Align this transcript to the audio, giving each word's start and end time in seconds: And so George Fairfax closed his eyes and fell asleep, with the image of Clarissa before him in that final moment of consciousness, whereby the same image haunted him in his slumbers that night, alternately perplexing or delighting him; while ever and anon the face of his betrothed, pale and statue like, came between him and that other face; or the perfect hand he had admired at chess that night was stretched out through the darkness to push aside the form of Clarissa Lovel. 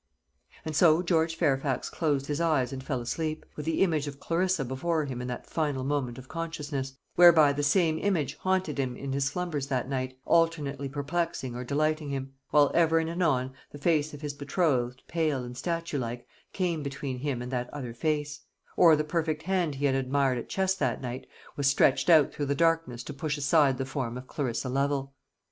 And 0.65 0.75
so 0.75 1.03
George 1.03 1.35
Fairfax 1.35 1.87
closed 1.87 2.25
his 2.25 2.41
eyes 2.41 2.73
and 2.73 2.83
fell 2.83 3.01
asleep, 3.01 3.45
with 3.55 3.67
the 3.67 3.83
image 3.83 4.07
of 4.07 4.19
Clarissa 4.19 4.65
before 4.65 5.05
him 5.05 5.21
in 5.21 5.27
that 5.27 5.45
final 5.45 5.83
moment 5.83 6.17
of 6.17 6.27
consciousness, 6.27 6.97
whereby 7.13 7.53
the 7.53 7.61
same 7.61 7.99
image 7.99 8.35
haunted 8.37 8.79
him 8.79 8.97
in 8.97 9.13
his 9.13 9.25
slumbers 9.25 9.67
that 9.67 9.87
night, 9.87 10.17
alternately 10.25 10.89
perplexing 10.89 11.53
or 11.55 11.63
delighting 11.63 12.09
him; 12.09 12.33
while 12.49 12.71
ever 12.73 12.97
and 12.97 13.11
anon 13.11 13.53
the 13.69 13.77
face 13.77 14.11
of 14.11 14.21
his 14.21 14.33
betrothed, 14.33 15.03
pale 15.07 15.43
and 15.43 15.55
statue 15.55 15.99
like, 15.99 16.25
came 16.51 16.81
between 16.81 17.19
him 17.19 17.39
and 17.39 17.51
that 17.51 17.71
other 17.71 17.93
face; 17.93 18.39
or 18.75 18.95
the 18.95 19.03
perfect 19.03 19.43
hand 19.43 19.75
he 19.75 19.85
had 19.85 19.93
admired 19.93 20.39
at 20.39 20.49
chess 20.49 20.73
that 20.73 20.99
night 20.99 21.27
was 21.55 21.67
stretched 21.67 22.09
out 22.09 22.33
through 22.33 22.47
the 22.47 22.55
darkness 22.55 23.03
to 23.03 23.13
push 23.13 23.37
aside 23.37 23.77
the 23.77 23.85
form 23.85 24.17
of 24.17 24.25
Clarissa 24.27 24.67
Lovel. 24.67 25.13